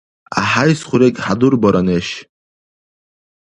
ГӀяхӀяйс 0.33 0.79
хурег 0.87 1.15
хӀядурбара, 1.23 1.81
неш. 1.87 2.07